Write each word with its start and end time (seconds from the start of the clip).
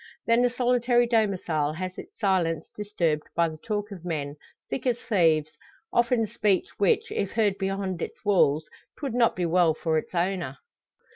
Then 0.25 0.41
the 0.41 0.49
solitary 0.49 1.05
domicile 1.05 1.73
has 1.73 1.95
its 1.95 2.17
silence 2.19 2.71
disturbed 2.75 3.29
by 3.35 3.49
the 3.49 3.57
talk 3.59 3.91
of 3.91 4.03
men, 4.03 4.35
thick 4.67 4.87
as 4.87 4.97
thieves 4.97 5.51
often 5.93 6.25
speech 6.25 6.67
which, 6.79 7.11
if 7.11 7.33
heard 7.33 7.59
beyond 7.59 8.01
its 8.01 8.25
walls, 8.25 8.67
'twould 8.97 9.13
not 9.13 9.35
be 9.35 9.45
well 9.45 9.75
for 9.75 9.99
its 9.99 10.15
owner. 10.15 10.57